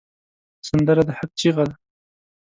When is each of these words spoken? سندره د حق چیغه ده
سندره 0.67 1.03
د 1.07 1.09
حق 1.17 1.31
چیغه 1.39 1.63
ده 1.69 1.75